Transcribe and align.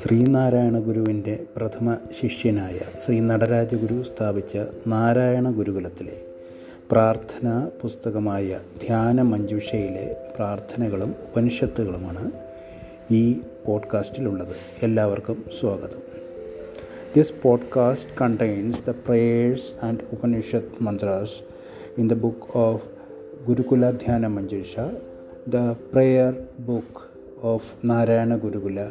ശ്രീനാരായണ 0.00 0.78
ഗുരുവിന്റെ 0.78 1.38
പ്രഥമ 1.56 1.96
ശിഷ്യനായ 2.20 2.78
ശ്രീ 3.04 3.20
നടരാജഗുരു 3.20 4.02
സ്ഥാപിച്ച 4.02 4.58
നാരായണ 4.86 5.50
ഗുരുകുലത്തിലെ 5.50 6.12
പ്രാർത്ഥനാ 6.90 7.70
പുസ്തകമായ 7.82 8.60
ധ്യാന 8.86 9.22
മഞ്ജുഷയിലെ 9.22 10.16
പ്രാർത്ഥനകളും 10.36 11.14
ഉപനിഷത്തുകളുമാണ് 11.22 12.30
ഈ 13.10 13.40
പോഡ്കാസ്റ്റിലുള്ളത്. 13.66 14.56
എല്ലാവർക്കും 14.82 15.44
സ്വാഗതം. 15.60 16.02
This 17.16 17.32
podcast 17.42 18.08
contains 18.20 18.90
the 18.90 18.90
prayers 18.90 19.84
and 19.84 19.98
Upanishad 20.12 20.82
mantras 20.82 21.32
in 22.00 22.08
the 22.08 22.14
book 22.14 22.58
of 22.58 22.82
Gurukula 23.46 23.90
Dhyana 23.90 24.26
Manjusha 24.26 24.80
the 25.48 25.56
prayer 25.56 26.34
book 26.60 27.00
of 27.42 27.72
Narayana 27.84 28.36
Gurukula 28.36 28.86